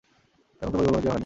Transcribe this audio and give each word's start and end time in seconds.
এবং 0.01 0.59
তা 0.59 0.63
পরিকল্পনা 0.67 0.89
অনুযায়ীও 0.91 1.11
হয়নি। 1.11 1.19